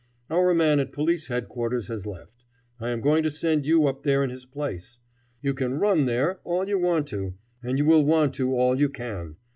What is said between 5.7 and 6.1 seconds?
run